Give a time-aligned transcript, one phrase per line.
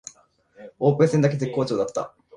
[0.79, 2.15] オープン戦だけ絶好調だった